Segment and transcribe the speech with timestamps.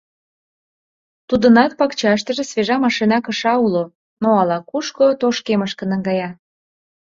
[1.27, 3.83] Тудынат пакчаштыже свежа машина кыша уло,
[4.21, 6.29] но ала-кушко тошкемышке наҥгая.